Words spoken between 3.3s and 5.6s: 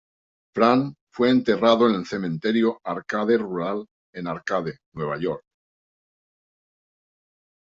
Rural en Arcade, Nueva York.